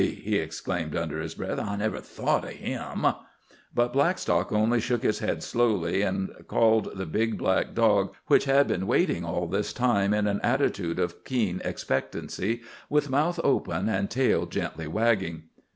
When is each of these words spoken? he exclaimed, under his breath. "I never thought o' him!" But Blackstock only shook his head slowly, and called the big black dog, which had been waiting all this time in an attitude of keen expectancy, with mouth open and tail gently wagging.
he 0.01 0.37
exclaimed, 0.37 0.95
under 0.95 1.21
his 1.21 1.35
breath. 1.35 1.59
"I 1.59 1.75
never 1.75 1.99
thought 1.99 2.43
o' 2.43 2.47
him!" 2.47 3.05
But 3.75 3.93
Blackstock 3.93 4.51
only 4.51 4.81
shook 4.81 5.03
his 5.03 5.19
head 5.19 5.43
slowly, 5.43 6.01
and 6.01 6.31
called 6.47 6.93
the 6.97 7.05
big 7.05 7.37
black 7.37 7.75
dog, 7.75 8.15
which 8.25 8.45
had 8.45 8.65
been 8.67 8.87
waiting 8.87 9.23
all 9.23 9.45
this 9.45 9.71
time 9.73 10.11
in 10.11 10.25
an 10.25 10.41
attitude 10.41 10.97
of 10.97 11.23
keen 11.23 11.61
expectancy, 11.63 12.61
with 12.89 13.11
mouth 13.11 13.39
open 13.43 13.87
and 13.89 14.09
tail 14.09 14.47
gently 14.47 14.87
wagging. 14.87 15.43